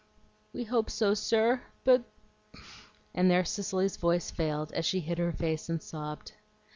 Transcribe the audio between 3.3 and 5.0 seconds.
Cicely's voice failed, as she